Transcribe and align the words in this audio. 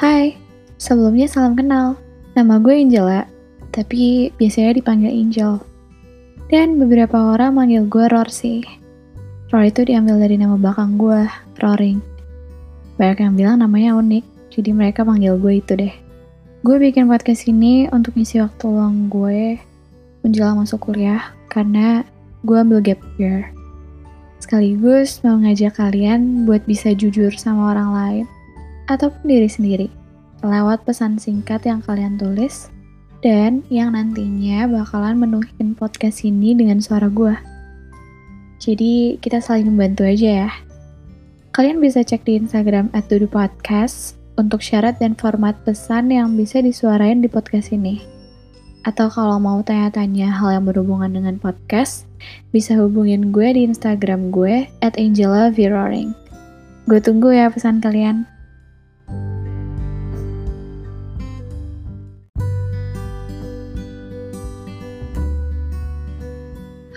Hai, 0.00 0.32
sebelumnya 0.80 1.28
salam 1.28 1.52
kenal. 1.52 1.92
Nama 2.32 2.56
gue 2.56 2.72
Angela, 2.72 3.28
tapi 3.68 4.32
biasanya 4.32 4.80
dipanggil 4.80 5.12
Angel. 5.12 5.60
Dan 6.48 6.80
beberapa 6.80 7.36
orang 7.36 7.60
manggil 7.60 7.84
gue 7.84 8.08
Ror 8.08 8.32
sih. 8.32 8.64
Ror 9.52 9.68
itu 9.68 9.84
diambil 9.84 10.16
dari 10.16 10.40
nama 10.40 10.56
belakang 10.56 10.96
gue, 10.96 11.28
Roring. 11.60 12.00
Banyak 12.96 13.28
yang 13.28 13.34
bilang 13.36 13.56
namanya 13.60 13.92
unik, 14.00 14.24
jadi 14.48 14.72
mereka 14.72 15.04
manggil 15.04 15.36
gue 15.36 15.60
itu 15.60 15.76
deh. 15.76 15.92
Gue 16.64 16.80
bikin 16.80 17.04
podcast 17.04 17.44
ini 17.44 17.84
untuk 17.92 18.16
ngisi 18.16 18.40
waktu 18.40 18.72
luang 18.72 19.12
gue 19.12 19.60
menjelang 20.24 20.64
masuk 20.64 20.80
kuliah, 20.80 21.28
karena 21.52 22.08
gue 22.40 22.56
ambil 22.56 22.80
gap 22.80 23.04
year. 23.20 23.52
Sekaligus 24.40 25.20
mau 25.20 25.36
ngajak 25.36 25.76
kalian 25.76 26.48
buat 26.48 26.64
bisa 26.64 26.96
jujur 26.96 27.36
sama 27.36 27.76
orang 27.76 27.92
lain 27.92 28.26
ataupun 28.90 29.22
diri 29.30 29.46
sendiri 29.46 29.88
lewat 30.42 30.82
pesan 30.82 31.20
singkat 31.20 31.62
yang 31.62 31.78
kalian 31.84 32.18
tulis 32.18 32.72
dan 33.20 33.60
yang 33.68 33.92
nantinya 33.92 34.66
bakalan 34.66 35.20
menuhin 35.20 35.76
podcast 35.76 36.24
ini 36.24 36.56
dengan 36.56 36.80
suara 36.80 37.06
gue. 37.12 37.36
Jadi 38.60 39.20
kita 39.20 39.40
saling 39.40 39.68
membantu 39.68 40.08
aja 40.08 40.48
ya. 40.48 40.50
Kalian 41.52 41.80
bisa 41.80 42.00
cek 42.00 42.24
di 42.24 42.40
Instagram 42.40 42.88
at 42.96 43.08
Podcast 43.10 44.16
untuk 44.40 44.64
syarat 44.64 44.96
dan 44.96 45.12
format 45.12 45.52
pesan 45.68 46.08
yang 46.08 46.32
bisa 46.32 46.64
disuarain 46.64 47.20
di 47.20 47.28
podcast 47.28 47.76
ini. 47.76 48.00
Atau 48.88 49.12
kalau 49.12 49.36
mau 49.36 49.60
tanya-tanya 49.60 50.32
hal 50.32 50.56
yang 50.56 50.64
berhubungan 50.64 51.12
dengan 51.12 51.36
podcast, 51.36 52.08
bisa 52.48 52.80
hubungin 52.80 53.28
gue 53.28 53.52
di 53.52 53.68
Instagram 53.68 54.32
gue 54.32 54.64
at 54.80 54.96
Angela. 54.96 55.52
Gue 55.52 57.00
tunggu 57.04 57.28
ya 57.36 57.52
pesan 57.52 57.84
kalian. 57.84 58.39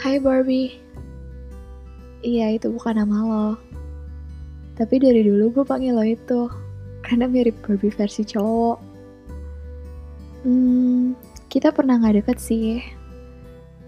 Hai 0.04 0.20
Barbie. 0.20 0.84
Iya, 2.28 2.60
itu 2.60 2.68
bukan 2.76 3.00
nama 3.00 3.24
lo. 3.24 3.50
Tapi 4.76 5.00
dari 5.00 5.24
dulu 5.24 5.56
gue 5.56 5.64
panggil 5.64 5.96
lo 5.96 6.04
itu. 6.04 6.52
Karena 7.00 7.24
mirip 7.24 7.56
Barbie 7.64 7.88
versi 7.88 8.28
cowok. 8.28 8.84
Hmm, 10.44 11.16
kita 11.48 11.72
pernah 11.72 12.04
gak 12.04 12.20
deket 12.20 12.36
sih. 12.36 12.84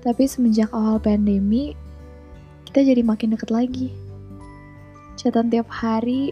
Tapi 0.07 0.23
semenjak 0.23 0.71
awal 0.71 1.03
pandemi, 1.03 1.75
kita 2.63 2.87
jadi 2.87 3.03
makin 3.03 3.35
deket 3.35 3.51
lagi. 3.51 3.91
Catatan 5.19 5.51
tiap 5.51 5.67
hari, 5.67 6.31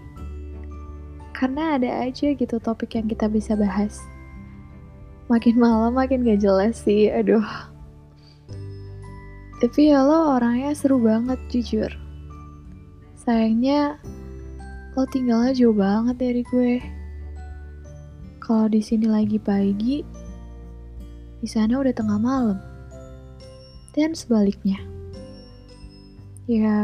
karena 1.36 1.76
ada 1.76 2.08
aja 2.08 2.32
gitu 2.32 2.56
topik 2.56 2.96
yang 2.96 3.12
kita 3.12 3.28
bisa 3.28 3.52
bahas. 3.60 4.00
Makin 5.28 5.60
malam 5.60 5.92
makin 5.92 6.24
gak 6.24 6.40
jelas 6.40 6.80
sih, 6.88 7.12
aduh 7.12 7.73
tapi 9.64 9.96
ya 9.96 10.04
lo 10.04 10.36
orangnya 10.36 10.76
seru 10.76 11.00
banget 11.00 11.40
jujur. 11.48 11.88
Sayangnya 13.16 13.96
lo 14.92 15.08
tinggalnya 15.08 15.56
jauh 15.56 15.72
banget 15.72 16.20
dari 16.20 16.44
gue. 16.44 16.84
Kalau 18.44 18.68
di 18.68 18.84
sini 18.84 19.08
lagi 19.08 19.40
pagi, 19.40 20.04
di 21.40 21.48
sana 21.48 21.80
udah 21.80 21.96
tengah 21.96 22.20
malam. 22.20 22.60
Dan 23.96 24.12
sebaliknya. 24.12 24.84
Ya, 26.44 26.76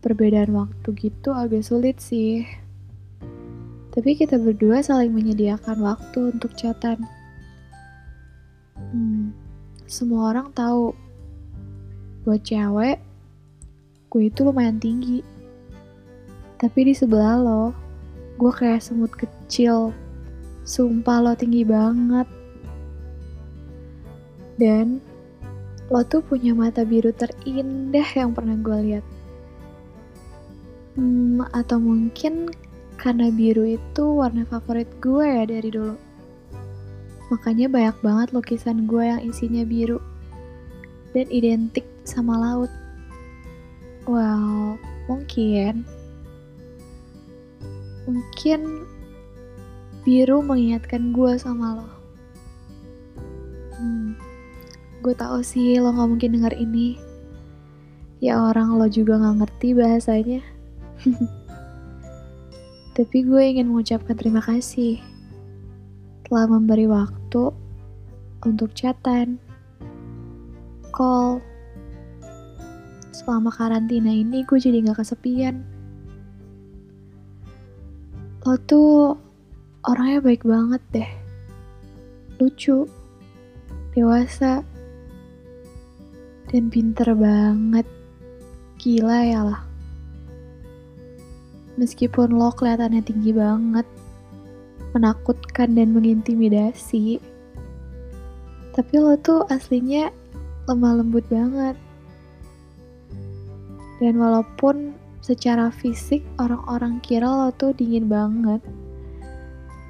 perbedaan 0.00 0.56
waktu 0.56 0.88
gitu 0.96 1.36
agak 1.36 1.68
sulit 1.68 2.00
sih. 2.00 2.48
Tapi 3.92 4.16
kita 4.16 4.40
berdua 4.40 4.80
saling 4.80 5.12
menyediakan 5.12 5.84
waktu 5.84 6.32
untuk 6.32 6.56
catatan. 6.56 7.04
Hmm, 8.72 9.36
semua 9.84 10.32
orang 10.32 10.48
tahu 10.56 10.96
buat 12.26 12.42
cewek, 12.42 12.98
gue 14.10 14.22
itu 14.26 14.42
lumayan 14.42 14.82
tinggi. 14.82 15.22
Tapi 16.58 16.90
di 16.90 16.94
sebelah 16.98 17.38
lo, 17.38 17.70
gue 18.34 18.50
kayak 18.50 18.82
semut 18.82 19.14
kecil. 19.14 19.94
Sumpah 20.66 21.22
lo 21.22 21.32
tinggi 21.38 21.62
banget. 21.62 22.26
Dan 24.58 24.98
lo 25.86 26.02
tuh 26.02 26.18
punya 26.18 26.50
mata 26.50 26.82
biru 26.82 27.14
terindah 27.14 28.08
yang 28.18 28.34
pernah 28.34 28.58
gue 28.58 28.78
lihat. 28.90 29.06
Hmm, 30.98 31.46
atau 31.54 31.78
mungkin 31.78 32.50
karena 32.98 33.30
biru 33.30 33.62
itu 33.62 34.02
warna 34.02 34.42
favorit 34.50 34.90
gue 34.98 35.22
ya 35.22 35.46
dari 35.46 35.70
dulu. 35.70 35.94
Makanya 37.30 37.70
banyak 37.70 37.96
banget 38.02 38.28
lukisan 38.34 38.90
gue 38.90 39.14
yang 39.14 39.22
isinya 39.22 39.62
biru 39.62 40.02
dan 41.14 41.30
identik 41.30 41.86
sama 42.06 42.38
laut. 42.38 42.72
Well, 44.06 44.78
mungkin 45.10 45.82
mungkin 48.06 48.86
biru 50.06 50.38
mengingatkan 50.38 51.10
gue 51.10 51.34
sama 51.34 51.82
lo. 51.82 51.88
Hmm, 53.74 54.14
gue 55.02 55.14
tau 55.18 55.42
sih 55.42 55.82
lo 55.82 55.90
gak 55.90 56.06
mungkin 56.06 56.38
denger 56.38 56.54
ini. 56.54 56.94
Ya 58.22 58.38
orang 58.38 58.78
lo 58.78 58.86
juga 58.86 59.18
gak 59.18 59.42
ngerti 59.42 59.74
bahasanya. 59.74 60.40
Tapi 62.96 63.18
gue 63.26 63.42
ingin 63.42 63.68
mengucapkan 63.68 64.16
terima 64.16 64.40
kasih 64.40 65.02
telah 66.24 66.46
memberi 66.48 66.88
waktu 66.88 67.52
untuk 68.42 68.70
chatan, 68.74 69.38
call, 70.94 71.42
selama 73.26 73.50
karantina 73.50 74.14
ini 74.14 74.46
gue 74.46 74.54
jadi 74.54 74.86
gak 74.86 75.02
kesepian. 75.02 75.66
Lo 78.46 78.54
tuh 78.70 79.18
orangnya 79.82 80.22
baik 80.22 80.46
banget 80.46 80.82
deh. 80.94 81.10
Lucu, 82.38 82.86
dewasa, 83.98 84.62
dan 86.54 86.70
pinter 86.70 87.18
banget. 87.18 87.82
Gila 88.78 89.18
ya 89.26 89.42
lah. 89.42 89.66
Meskipun 91.82 92.30
lo 92.30 92.54
kelihatannya 92.54 93.02
tinggi 93.02 93.34
banget, 93.34 93.90
menakutkan 94.94 95.74
dan 95.74 95.90
mengintimidasi, 95.90 97.18
tapi 98.70 98.94
lo 99.02 99.18
tuh 99.18 99.42
aslinya 99.50 100.14
lemah 100.70 101.02
lembut 101.02 101.26
banget. 101.26 101.74
Dan 103.96 104.20
walaupun 104.20 104.92
secara 105.24 105.74
fisik 105.74 106.22
orang-orang 106.38 107.02
kira 107.02 107.26
lo 107.26 107.50
tuh 107.56 107.74
dingin 107.74 108.06
banget. 108.06 108.62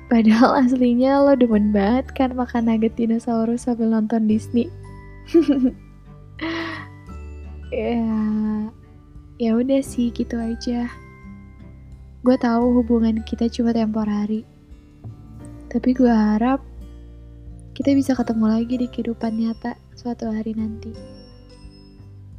Padahal 0.06 0.56
aslinya 0.64 1.20
lo 1.20 1.34
demen 1.34 1.74
banget 1.74 2.08
kan 2.14 2.32
makan 2.32 2.70
nugget 2.70 2.94
dinosaurus 2.94 3.66
sambil 3.66 3.90
nonton 3.90 4.30
Disney. 4.30 4.70
ya, 7.74 8.06
ya 9.36 9.50
udah 9.52 9.82
sih 9.82 10.14
gitu 10.14 10.38
aja. 10.38 10.86
Gue 12.22 12.36
tahu 12.38 12.82
hubungan 12.82 13.22
kita 13.26 13.50
cuma 13.50 13.74
temporari. 13.74 14.46
Tapi 15.66 15.90
gue 15.92 16.10
harap 16.10 16.62
kita 17.76 17.92
bisa 17.92 18.16
ketemu 18.16 18.46
lagi 18.48 18.74
di 18.80 18.86
kehidupan 18.88 19.36
nyata 19.36 19.76
suatu 19.92 20.32
hari 20.32 20.56
nanti. 20.56 20.94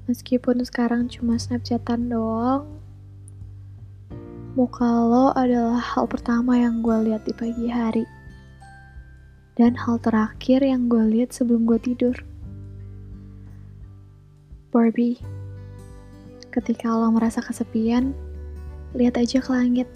Meskipun 0.07 0.63
sekarang 0.63 1.11
cuma 1.11 1.35
snapchatan 1.35 2.07
doang, 2.07 2.63
muka 4.55 4.87
lo 4.87 5.35
adalah 5.35 5.83
hal 5.83 6.07
pertama 6.07 6.55
yang 6.55 6.79
gue 6.79 7.11
lihat 7.11 7.27
di 7.27 7.35
pagi 7.35 7.67
hari. 7.67 8.07
Dan 9.59 9.75
hal 9.75 9.99
terakhir 9.99 10.63
yang 10.63 10.87
gue 10.87 11.03
lihat 11.11 11.35
sebelum 11.35 11.67
gue 11.67 11.75
tidur. 11.83 12.15
Barbie, 14.71 15.19
ketika 16.55 16.87
lo 16.87 17.11
merasa 17.11 17.43
kesepian, 17.43 18.15
lihat 18.95 19.19
aja 19.19 19.43
ke 19.43 19.51
langit. 19.51 19.91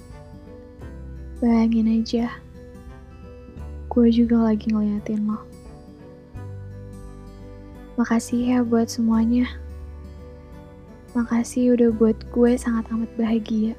Bayangin 1.39 2.03
aja, 2.03 2.27
gue 3.87 4.07
juga 4.11 4.43
lagi 4.43 4.75
ngeliatin 4.75 5.23
lo. 5.23 5.39
Makasih 7.95 8.59
ya 8.59 8.59
buat 8.59 8.91
semuanya. 8.91 9.70
Makasih 11.11 11.75
udah 11.75 11.89
buat 11.91 12.15
gue 12.31 12.55
sangat 12.55 12.87
amat 12.95 13.11
bahagia. 13.19 13.75